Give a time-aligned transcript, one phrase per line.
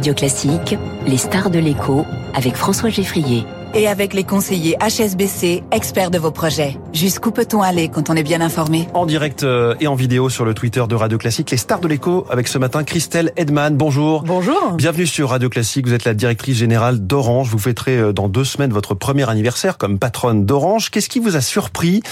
[0.00, 6.10] Radio Classique, les stars de l'écho avec François Geffrier et avec les conseillers HSBC, experts
[6.10, 6.76] de vos projets.
[6.92, 8.88] Jusqu'où peut-on aller quand on est bien informé?
[8.94, 11.88] En direct euh, et en vidéo sur le Twitter de Radio Classique, les stars de
[11.88, 13.76] l'écho avec ce matin Christelle Edman.
[13.76, 14.22] Bonjour.
[14.24, 14.72] Bonjour.
[14.72, 15.86] Bienvenue sur Radio Classique.
[15.86, 17.48] Vous êtes la directrice générale d'Orange.
[17.48, 20.90] Vous fêterez euh, dans deux semaines votre premier anniversaire comme patronne d'Orange.
[20.90, 22.02] Qu'est-ce qui vous a surpris,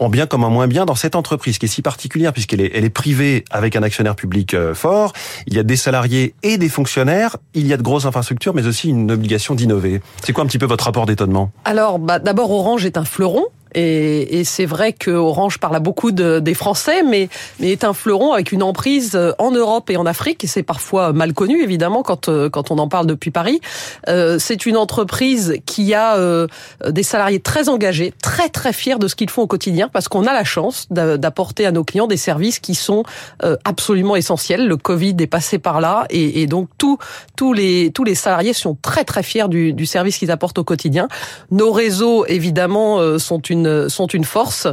[0.00, 2.70] en bien comme en moins bien, dans cette entreprise qui est si particulière puisqu'elle est,
[2.74, 5.12] elle est privée avec un actionnaire public euh, fort?
[5.46, 7.36] Il y a des salariés et des fonctionnaires.
[7.54, 10.00] Il y a de grosses infrastructures, mais aussi une obligation d'innover.
[10.24, 11.50] C'est quoi un petit peu votre rapport d'étonnement?
[11.64, 13.44] Alors, bah, d'abord, Orange est un fleuron.
[13.74, 17.28] Et, et c'est vrai que Orange parle à beaucoup de, des Français, mais,
[17.60, 20.44] mais est un fleuron avec une emprise euh, en Europe et en Afrique.
[20.44, 23.60] Et c'est parfois mal connu, évidemment, quand, euh, quand on en parle depuis Paris.
[24.08, 26.46] Euh, c'est une entreprise qui a euh,
[26.88, 30.26] des salariés très engagés, très très fiers de ce qu'ils font au quotidien, parce qu'on
[30.26, 33.04] a la chance d'apporter à nos clients des services qui sont
[33.44, 34.66] euh, absolument essentiels.
[34.66, 36.98] Le Covid est passé par là, et, et donc tous
[37.36, 40.64] tous les tous les salariés sont très très fiers du, du service qu'ils apportent au
[40.64, 41.08] quotidien.
[41.50, 44.66] Nos réseaux, évidemment, euh, sont une sont une force.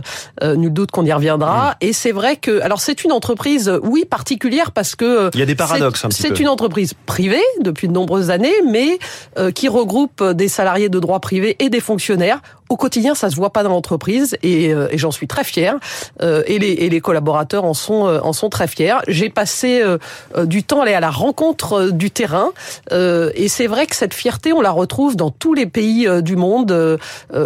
[0.44, 1.76] Euh, nul doute qu'on y reviendra.
[1.82, 5.46] Et c'est vrai que, alors c'est une entreprise, oui, particulière parce que il y a
[5.46, 6.06] des paradoxes.
[6.12, 9.00] C'est une entreprise privée depuis de nombreuses années, mais
[9.38, 13.36] euh, qui regroupe des salariés de droit privé et des fonctionnaires au quotidien, ça se
[13.36, 15.76] voit pas dans l'entreprise et, euh, et j'en suis très fier.
[16.22, 18.98] Euh, et, les, et les collaborateurs en sont euh, en sont très fiers.
[19.08, 19.98] J'ai passé euh,
[20.36, 22.52] euh, du temps à aller à la rencontre du terrain
[22.92, 27.00] et c'est vrai que cette fierté, on la retrouve dans tous les pays du monde,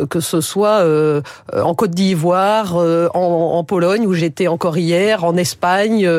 [0.10, 0.84] que ce soit
[1.54, 6.10] en Côte d'Ivoire, en, en, Pologne où j'étais encore hier, en Espagne,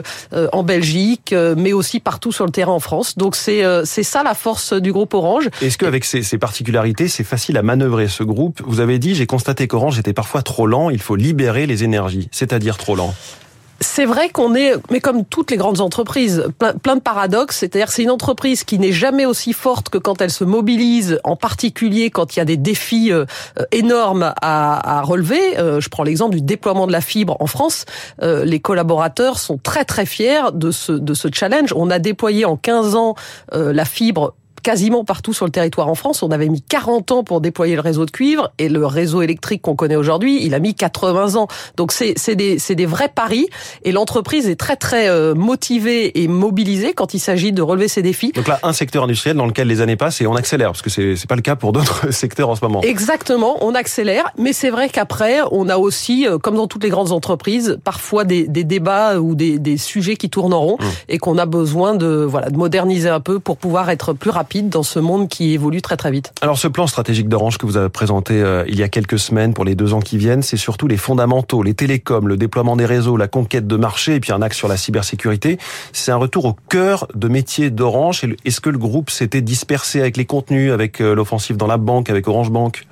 [0.52, 3.16] en Belgique, mais aussi partout sur le terrain en France.
[3.16, 5.48] Donc c'est c'est ça la force du groupe Orange.
[5.62, 8.62] Est-ce qu'avec ces, ces particularités, c'est facile à manœuvrer ce groupe?
[8.66, 12.28] Vous avez dit, j'ai constaté qu'Orange était parfois trop lent, il faut libérer les énergies,
[12.33, 13.14] c'est-à-dire trop lent
[13.81, 17.59] c'est vrai qu'on est, mais comme toutes les grandes entreprises, plein, de paradoxes.
[17.59, 21.37] C'est-à-dire, c'est une entreprise qui n'est jamais aussi forte que quand elle se mobilise, en
[21.37, 23.25] particulier quand il y a des défis euh,
[23.72, 25.59] énormes à, à relever.
[25.59, 27.84] Euh, je prends l'exemple du déploiement de la fibre en France.
[28.22, 31.72] Euh, les collaborateurs sont très très fiers de ce de ce challenge.
[31.77, 33.15] On a déployé en 15 ans
[33.53, 36.22] la fibre quasiment partout sur le territoire en France.
[36.25, 39.62] On avait mis 40 ans pour déployer le réseau de cuivre et le réseau électrique
[39.62, 41.47] qu'on connaît aujourd'hui, il a mis 80 ans.
[41.76, 43.47] Donc c'est des, des vrais paris
[43.84, 48.03] et l'entreprise est très très euh, motivée et mobilisée quand il s'agit de relever ces
[48.03, 48.32] défis.
[48.32, 50.91] Donc là, un secteur industriel dans lequel les années passent et on accélère parce que
[50.91, 52.80] c'est pas le cas pour d'autres secteurs en ce moment.
[52.80, 56.91] Exactement, on accélère, mais c'est vrai qu'après on a aussi, euh, comme dans toutes les
[56.91, 60.84] grandes entreprises, parfois des, des débats ou des, des sujets qui tournent en rond mmh.
[61.10, 64.53] et qu'on a besoin de voilà de moderniser un peu pour pouvoir être plus rapide
[64.62, 66.32] dans ce monde qui évolue très très vite.
[66.41, 69.54] Alors ce plan stratégique d'Orange que vous avez présenté euh, il y a quelques semaines
[69.54, 72.87] pour les deux ans qui viennent, c'est surtout les fondamentaux, les télécoms, le déploiement des
[72.87, 75.59] réseaux, la conquête de marché et puis un axe sur la cybersécurité.
[75.92, 78.25] C'est un retour au cœur de métier d'Orange.
[78.44, 82.10] Est-ce que le groupe s'était dispersé avec les contenus, avec euh, l'offensive dans la banque,
[82.10, 82.86] avec Orange Bank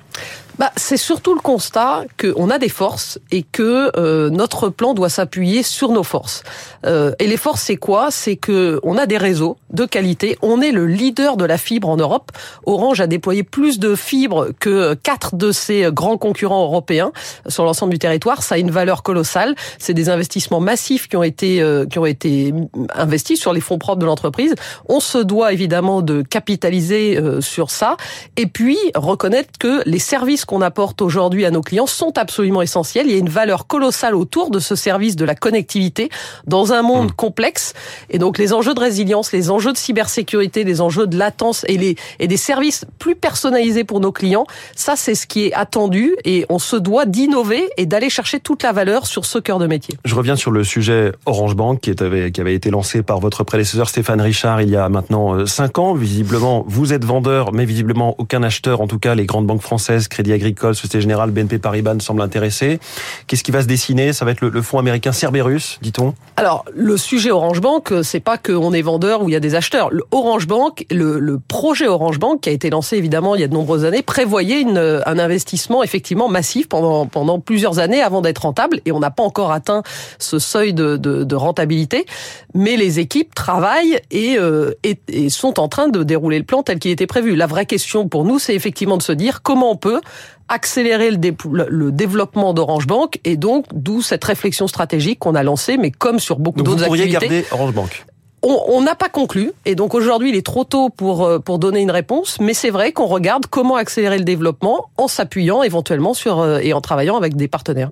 [0.59, 5.09] bah, c'est surtout le constat qu'on a des forces et que euh, notre plan doit
[5.09, 6.43] s'appuyer sur nos forces.
[6.85, 8.11] Euh, et les forces, c'est quoi?
[8.11, 10.37] C'est que on a des réseaux de qualité.
[10.41, 12.31] On est le leader de la fibre en Europe.
[12.65, 17.11] Orange a déployé plus de fibres que quatre de ses grands concurrents européens
[17.47, 18.43] sur l'ensemble du territoire.
[18.43, 19.55] Ça a une valeur colossale.
[19.79, 22.53] C'est des investissements massifs qui ont été euh, qui ont été
[22.93, 24.55] investis sur les fonds propres de l'entreprise.
[24.87, 27.97] On se doit évidemment de capitaliser euh, sur ça
[28.37, 33.07] et puis reconnaître que les services qu'on apporte aujourd'hui à nos clients sont absolument essentiels.
[33.07, 36.09] Il y a une valeur colossale autour de ce service de la connectivité
[36.47, 37.15] dans un monde mmh.
[37.15, 37.73] complexe.
[38.09, 41.77] Et donc les enjeux de résilience, les enjeux de cybersécurité, les enjeux de latence et,
[41.77, 44.45] les, et des services plus personnalisés pour nos clients,
[44.75, 48.63] ça c'est ce qui est attendu et on se doit d'innover et d'aller chercher toute
[48.63, 49.95] la valeur sur ce cœur de métier.
[50.05, 53.43] Je reviens sur le sujet Orange Bank qui, avait, qui avait été lancé par votre
[53.43, 55.93] prédécesseur Stéphane Richard il y a maintenant 5 euh, ans.
[55.93, 60.07] Visiblement, vous êtes vendeur, mais visiblement aucun acheteur, en tout cas les grandes banques françaises,
[60.07, 62.79] Crédit Agricole, Société Générale, BNP Paribas ne semble intéressé.
[63.27, 64.13] Qu'est-ce qui va se dessiner?
[64.13, 66.13] Ça va être le, le fonds américain Cerberus, dit-on?
[66.35, 69.55] Alors, le sujet Orange Bank, c'est pas qu'on est vendeur ou il y a des
[69.55, 69.91] acheteurs.
[69.91, 73.43] Le Orange Bank, le, le, projet Orange Bank, qui a été lancé évidemment il y
[73.43, 78.21] a de nombreuses années, prévoyait une, un investissement effectivement massif pendant, pendant plusieurs années avant
[78.21, 78.81] d'être rentable.
[78.85, 79.83] Et on n'a pas encore atteint
[80.19, 82.05] ce seuil de, de, de, rentabilité.
[82.53, 86.63] Mais les équipes travaillent et, euh, et, et sont en train de dérouler le plan
[86.63, 87.35] tel qu'il était prévu.
[87.35, 90.01] La vraie question pour nous, c'est effectivement de se dire comment on peut
[90.47, 91.35] accélérer le, dé
[91.69, 96.19] le développement d'Orange Bank et donc d'où cette réflexion stratégique qu'on a lancée, mais comme
[96.19, 97.13] sur beaucoup d'autres activités.
[97.13, 98.05] Vous pourriez garder Orange Bank
[98.43, 101.81] on n'a pas conclu et donc aujourd'hui il est trop tôt pour euh, pour donner
[101.81, 106.39] une réponse, mais c'est vrai qu'on regarde comment accélérer le développement en s'appuyant éventuellement sur
[106.39, 107.91] euh, et en travaillant avec des partenaires.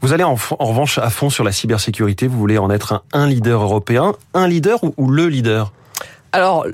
[0.00, 2.26] Vous allez en, en, revanche à fond sur la cybersécurité.
[2.26, 5.72] Vous voulez en être un, un leader européen, un leader ou, ou le leader?
[6.36, 6.66] Alors,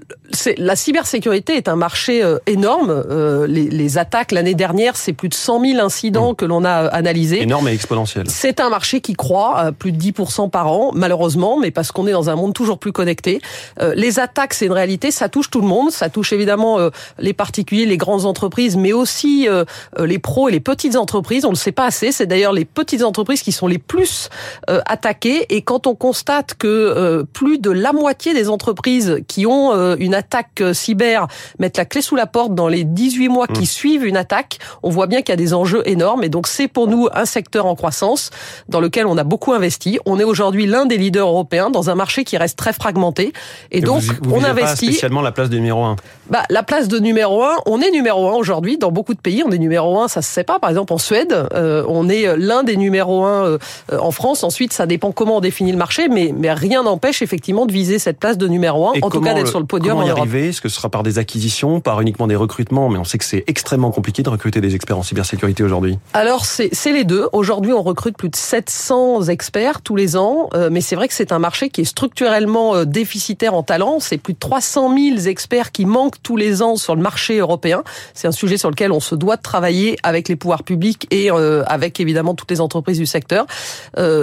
[0.59, 2.91] la cybersécurité est un marché euh, énorme.
[2.91, 6.37] Euh, les, les, attaques l'année dernière, c'est plus de 100 000 incidents mmh.
[6.37, 7.43] que l'on a analysés.
[7.43, 8.25] Énorme et exponentiel.
[8.29, 12.07] C'est un marché qui croît à plus de 10% par an, malheureusement, mais parce qu'on
[12.07, 13.41] est dans un monde toujours plus connecté.
[13.81, 15.91] Euh, les attaques, c'est une réalité, ça touche tout le monde.
[15.91, 19.65] Ça touche évidemment euh, les particuliers, les grandes entreprises, mais aussi euh,
[19.99, 21.45] les pros et les petites entreprises.
[21.45, 22.13] On ne le sait pas assez.
[22.13, 24.29] C'est d'ailleurs les petites entreprises qui sont les plus
[24.67, 25.47] attaquées.
[25.55, 29.52] Et quand on constate que plus de la moitié des entreprises qui ont
[29.99, 31.27] une attaque cyber
[31.59, 33.67] mettent la clé sous la porte dans les 18 mois qui mmh.
[33.67, 36.25] suivent une attaque, on voit bien qu'il y a des enjeux énormes.
[36.25, 38.31] Et donc c'est pour nous un secteur en croissance
[38.69, 39.99] dans lequel on a beaucoup investi.
[40.07, 43.33] On est aujourd'hui l'un des leaders européens dans un marché qui reste très fragmenté.
[43.71, 44.87] Et, donc on investit.
[44.87, 45.97] Pas spécialement la place de numéro un?
[46.31, 49.43] Bah la place de numéro un, on est numéro un aujourd'hui dans beaucoup de pays.
[49.47, 50.59] On est numéro un, ça se sait pas.
[50.59, 53.59] Par exemple en Suède, euh, on est l'un des numéros un euh,
[53.99, 54.45] en France.
[54.45, 57.99] Ensuite, ça dépend comment on définit le marché, mais mais rien n'empêche effectivement de viser
[57.99, 58.93] cette place de numéro un.
[59.03, 61.03] en tout cas d'être sur le podium comment y arriver Est-ce que ce sera par
[61.03, 64.61] des acquisitions, par uniquement des recrutements Mais on sait que c'est extrêmement compliqué de recruter
[64.61, 65.99] des experts en cybersécurité aujourd'hui.
[66.13, 67.29] Alors c'est les deux.
[67.33, 71.15] Aujourd'hui, on recrute plus de 700 experts tous les ans, euh, mais c'est vrai que
[71.15, 74.01] c'est un marché qui est structurellement euh, déficitaire en talent.
[74.01, 77.83] C'est plus de 300 000 experts qui manquent tous les ans sur le marché européen.
[78.15, 81.31] C'est un sujet sur lequel on se doit de travailler avec les pouvoirs publics et
[81.31, 83.47] euh, avec évidemment toutes les entreprises du secteur.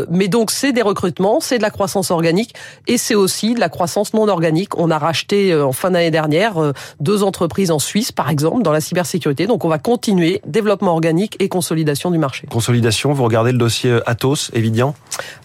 [0.09, 2.53] Mais donc c'est des recrutements, c'est de la croissance organique
[2.87, 4.77] et c'est aussi de la croissance non organique.
[4.77, 8.81] On a racheté en fin d'année dernière deux entreprises en Suisse, par exemple, dans la
[8.81, 9.47] cybersécurité.
[9.47, 12.47] Donc on va continuer développement organique et consolidation du marché.
[12.49, 14.95] Consolidation, vous regardez le dossier Atos, Evidian?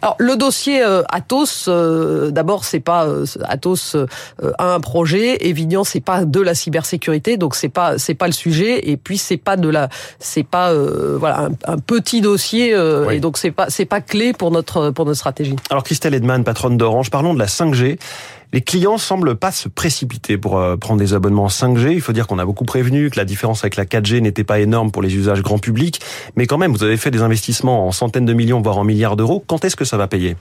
[0.02, 3.96] Alors le dossier euh, Atos, euh, d'abord c'est pas euh, Atos
[4.58, 8.32] a un projet, Evidian c'est pas de la cybersécurité, donc c'est pas c'est pas le
[8.32, 12.76] sujet, et puis c'est pas de la c'est pas voilà un, petit dossier,
[13.10, 15.56] et donc c'est pas c'est pas clé pour notre pour notre stratégie.
[15.70, 17.98] Alors Christelle Edman, patronne d'Orange, parlons de la 5G.
[18.54, 21.90] Les clients semblent pas se précipiter pour euh, prendre des abonnements 5G.
[21.90, 24.60] Il faut dire qu'on a beaucoup prévenu que la différence avec la 4G n'était pas
[24.60, 26.00] énorme pour les usages grand public,
[26.36, 29.16] mais quand même, vous avez fait des investissements en centaines de millions, voire en milliards
[29.16, 29.42] d'euros.
[29.44, 30.36] Quand est-ce que ça va payer?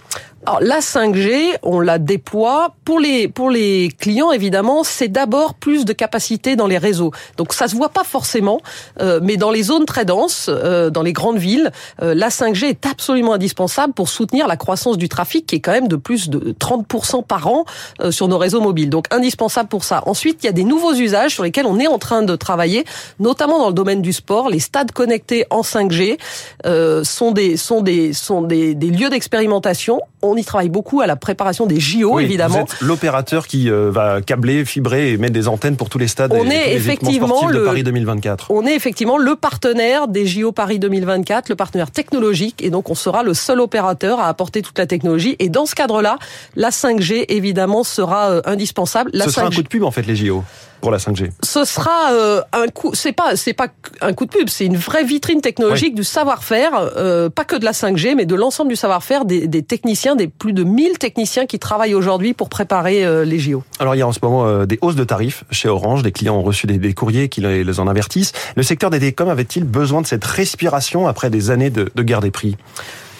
[0.45, 4.83] Alors la 5G, on la déploie pour les pour les clients évidemment.
[4.83, 7.11] C'est d'abord plus de capacité dans les réseaux.
[7.37, 8.59] Donc ça se voit pas forcément,
[8.99, 12.85] euh, mais dans les zones très denses, euh, dans les grandes villes, la 5G est
[12.85, 16.53] absolument indispensable pour soutenir la croissance du trafic qui est quand même de plus de
[16.59, 17.65] 30% par an
[18.11, 18.89] sur nos réseaux mobiles.
[18.89, 20.03] Donc indispensable pour ça.
[20.05, 22.85] Ensuite, il y a des nouveaux usages sur lesquels on est en train de travailler,
[23.19, 24.49] notamment dans le domaine du sport.
[24.49, 26.17] Les stades connectés en 5G
[26.65, 30.01] euh, sont des sont des sont des, des lieux d'expérimentation.
[30.21, 32.55] On y travaille beaucoup à la préparation des JO, évidemment.
[32.55, 36.07] Vous êtes l'opérateur qui euh, va câbler, fibrer et mettre des antennes pour tous les
[36.07, 36.33] stades.
[36.33, 38.47] On et, est effectivement le Paris 2024.
[38.49, 42.95] On est effectivement le partenaire des JO Paris 2024, le partenaire technologique, et donc on
[42.95, 45.35] sera le seul opérateur à apporter toute la technologie.
[45.39, 46.17] Et dans ce cadre-là,
[46.55, 49.11] la 5G évidemment sera euh, indispensable.
[49.13, 50.43] La Ce sera un coup de pub en fait les JO
[50.81, 51.29] pour la 5G.
[51.41, 53.67] Ce sera euh, un coup, c'est pas c'est pas
[54.01, 57.63] un coup de pub, c'est une vraie vitrine technologique du savoir-faire, euh, pas que de
[57.63, 61.45] la 5G, mais de l'ensemble du savoir-faire des, des, techniciens, des plus de 1000 techniciens
[61.45, 63.63] qui travaillent aujourd'hui pour préparer les JO.
[63.79, 66.35] Alors il y a en ce moment des hausses de tarifs chez Orange, des clients
[66.35, 68.33] ont reçu des, des courriers qui les en avertissent.
[68.57, 72.21] Le secteur des télécoms avait-il besoin de cette respiration après des années de, de guerre
[72.21, 72.57] des prix?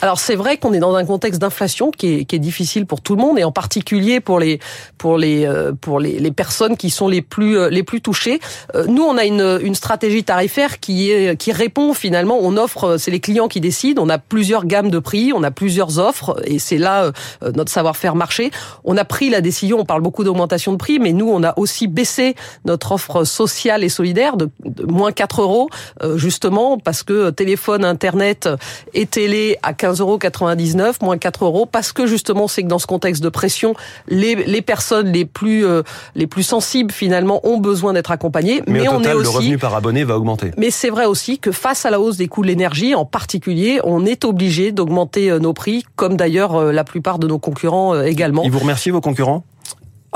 [0.03, 2.99] Alors c'est vrai qu'on est dans un contexte d'inflation qui est, qui est difficile pour
[2.99, 4.59] tout le monde et en particulier pour les
[4.97, 8.41] pour les euh, pour les, les personnes qui sont les plus euh, les plus touchées.
[8.75, 12.37] Euh, nous on a une, une stratégie tarifaire qui est qui répond finalement.
[12.41, 14.03] On offre, c'est les clients qui décident.
[14.03, 17.13] On a plusieurs gammes de prix, on a plusieurs offres et c'est là
[17.55, 18.51] notre savoir-faire marché.
[18.83, 19.79] On a pris la décision.
[19.79, 23.85] On parle beaucoup d'augmentation de prix, mais nous on a aussi baissé notre offre sociale
[23.85, 24.49] et solidaire de,
[24.85, 25.69] moins 4 euros
[26.15, 28.49] justement parce que téléphone, internet
[28.93, 32.87] et télé à 15 15,99 moins 4 euros, parce que justement, c'est que dans ce
[32.87, 33.75] contexte de pression,
[34.07, 35.83] les, les personnes les plus euh,
[36.15, 38.61] les plus sensibles finalement ont besoin d'être accompagnées.
[38.67, 40.51] Mais, on est aussi, le revenu par abonné va augmenter.
[40.57, 43.79] Mais c'est vrai aussi que face à la hausse des coûts de l'énergie, en particulier,
[43.83, 48.01] on est obligé d'augmenter euh, nos prix, comme d'ailleurs euh, la plupart de nos concurrents
[48.01, 48.43] également.
[48.43, 49.43] Et vous remerciez vos concurrents?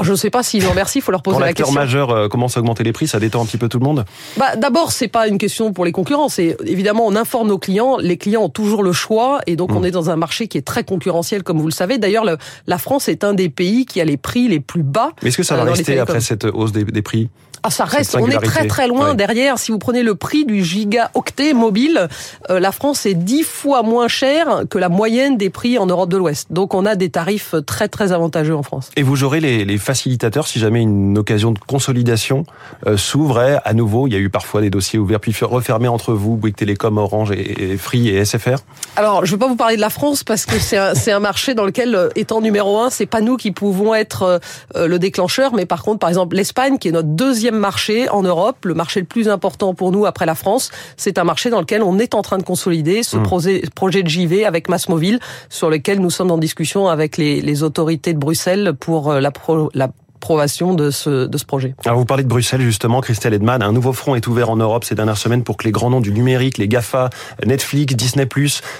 [0.01, 1.73] Je ne sais pas s'ils nous remercient, il faut leur poser la question.
[1.73, 4.05] Majeur euh, commence à augmenter les prix, ça détend un petit peu tout le monde
[4.37, 6.29] bah, D'abord, c'est pas une question pour les concurrents.
[6.29, 7.97] C'est évidemment, on informe nos clients.
[7.97, 9.85] Les clients ont toujours le choix, et donc on hmm.
[9.85, 11.97] est dans un marché qui est très concurrentiel, comme vous le savez.
[11.97, 12.25] D'ailleurs,
[12.67, 15.11] la France est un des pays qui a les prix les plus bas.
[15.21, 17.29] Mais est-ce que ça va euh, rester après cette hausse des, des prix?
[17.67, 19.59] Ah, ça reste, on est très très loin derrière.
[19.59, 22.07] Si vous prenez le prix du gigaoctet mobile,
[22.49, 26.09] euh, la France est dix fois moins chère que la moyenne des prix en Europe
[26.09, 26.47] de l'Ouest.
[26.51, 28.89] Donc on a des tarifs très très avantageux en France.
[28.95, 32.45] Et vous aurez les, les facilitateur si jamais une occasion de consolidation
[32.85, 34.07] euh, s'ouvrait à nouveau.
[34.07, 37.31] Il y a eu parfois des dossiers ouverts puis refermés entre vous, Bouygues Télécom, Orange
[37.31, 38.57] et, Free et SFR.
[38.95, 41.19] Alors, je ne vais pas vous parler de la France parce que c'est un, un,
[41.19, 44.39] marché dans lequel, euh, étant numéro un, c'est pas nous qui pouvons être
[44.75, 48.23] euh, le déclencheur, mais par contre, par exemple, l'Espagne, qui est notre deuxième marché en
[48.23, 51.59] Europe, le marché le plus important pour nous après la France, c'est un marché dans
[51.59, 53.23] lequel on est en train de consolider ce mmh.
[53.23, 57.63] projet, projet de JV avec Massmobile, sur lequel nous sommes en discussion avec les, les
[57.63, 61.75] autorités de Bruxelles pour la, pro, la approbation de ce, de ce projet.
[61.85, 64.83] Alors vous parlez de Bruxelles justement, Christelle Edman, un nouveau front est ouvert en Europe
[64.83, 67.09] ces dernières semaines pour que les grands noms du numérique, les GAFA,
[67.45, 68.27] Netflix, Disney+,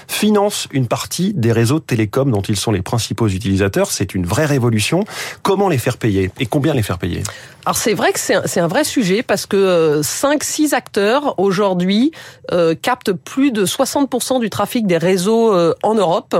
[0.08, 3.90] financent une partie des réseaux de télécom dont ils sont les principaux utilisateurs.
[3.92, 5.04] C'est une vraie révolution.
[5.42, 7.22] Comment les faire payer et combien les faire payer?
[7.68, 12.12] Alors c'est vrai que c'est un, vrai sujet parce que 5-6 euh, acteurs aujourd'hui
[12.50, 16.34] euh, captent plus de 60% du trafic des réseaux euh, en Europe.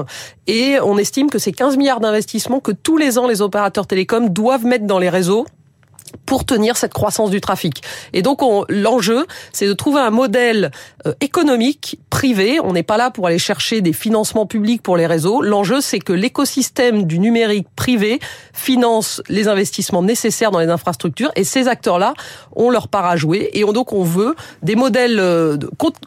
[0.47, 4.31] Et on estime que c'est 15 milliards d'investissements que tous les ans les opérateurs télécoms
[4.31, 5.45] doivent mettre dans les réseaux
[6.27, 7.83] pour tenir cette croissance du trafic.
[8.13, 10.71] Et donc l'enjeu, c'est de trouver un modèle
[11.07, 12.59] euh, économique privé.
[12.63, 15.43] On n'est pas là pour aller chercher des financements publics pour les réseaux.
[15.43, 18.21] L'enjeu, c'est que l'écosystème du numérique privé
[18.53, 21.31] finance les investissements nécessaires dans les infrastructures.
[21.37, 22.15] Et ces acteurs-là
[22.57, 23.51] ont leur part à jouer.
[23.53, 25.57] Et donc on veut des modèles euh,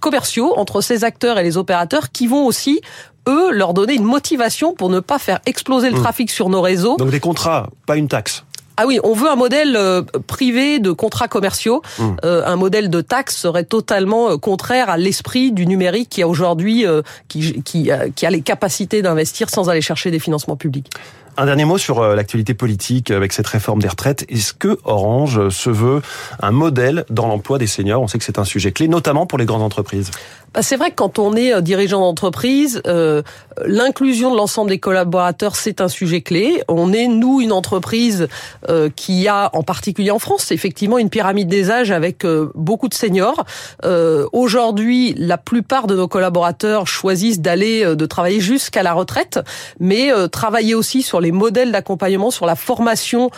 [0.02, 2.82] commerciaux entre ces acteurs et les opérateurs qui vont aussi
[3.28, 6.02] eux, leur donner une motivation pour ne pas faire exploser le mmh.
[6.02, 6.98] trafic sur nos réseaux.
[6.98, 8.44] Donc des contrats, pas une taxe.
[8.78, 11.82] Ah oui, on veut un modèle euh, privé de contrats commerciaux.
[12.00, 12.04] Mmh.
[12.24, 16.28] Euh, un modèle de taxe serait totalement euh, contraire à l'esprit du numérique qui a
[16.28, 16.86] aujourd'hui,
[17.28, 20.90] qui, qui, qui a les capacités d'investir sans aller chercher des financements publics.
[21.38, 24.26] Un dernier mot sur l'actualité politique avec cette réforme des retraites.
[24.30, 26.02] Est-ce que Orange se veut
[26.42, 28.02] un modèle dans l'emploi des seniors?
[28.02, 30.12] On sait que c'est un sujet clé, notamment pour les grandes entreprises.
[30.54, 33.22] Bah, c'est vrai que quand on est euh, dirigeant d'entreprise, euh,
[33.66, 36.62] l'inclusion de l'ensemble des collaborateurs, c'est un sujet clé.
[36.68, 38.28] On est, nous, une entreprise
[38.68, 42.94] euh, qui a, en particulier en France, effectivement une pyramide des âges avec beaucoup de
[42.94, 43.46] seniors.
[44.34, 49.40] Aujourd'hui, la plupart de nos collaborateurs choisissent d'aller, de travailler jusqu'à la retraite,
[49.80, 53.30] mais travailler aussi sur les modèles d'accompagnement, sur la formation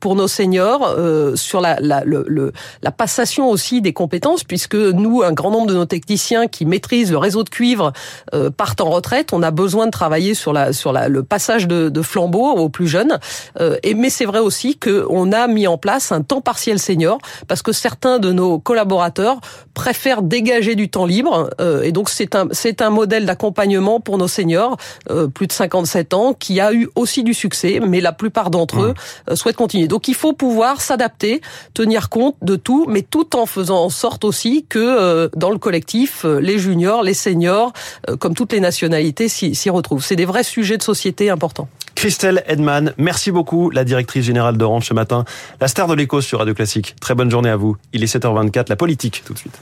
[0.00, 0.96] pour nos seniors,
[1.34, 5.74] sur la, la, le, la passation aussi des compétences, puisque nous, un grand nombre de
[5.74, 7.92] nos techniciens qui maîtrisent le réseau de cuivre
[8.34, 9.32] euh, partent en retraite.
[9.32, 12.68] On a besoin de travailler sur la sur la, le passage de, de flambeau aux
[12.68, 13.18] plus jeunes.
[13.60, 16.78] Euh, et mais c'est vrai aussi que on a mis en place un temps partiel
[16.78, 19.40] senior parce que certains de nos collaborateurs
[19.74, 21.50] préfèrent dégager du temps libre.
[21.60, 24.76] Euh, et donc c'est un c'est un modèle d'accompagnement pour nos seniors
[25.10, 28.80] euh, plus de 57 ans qui a eu aussi du succès, mais la plupart d'entre
[28.80, 29.30] eux mmh.
[29.30, 29.88] euh, souhaitent continuer.
[29.88, 31.40] Donc il faut pouvoir s'adapter,
[31.74, 35.58] tenir compte de tout, mais tout en faisant en sorte aussi que euh, dans le
[35.58, 37.72] collectif les juniors, les seniors,
[38.08, 40.04] euh, comme toutes les nationalités, s'y retrouvent.
[40.04, 41.68] C'est des vrais sujets de société importants.
[41.94, 45.24] Christelle Edman, merci beaucoup, la directrice générale d'Orange ce matin,
[45.60, 46.96] la star de l'écho sur Radio Classique.
[47.00, 47.76] Très bonne journée à vous.
[47.92, 49.52] Il est 7h24, la politique tout de suite.